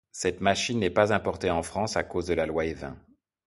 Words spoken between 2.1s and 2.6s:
de la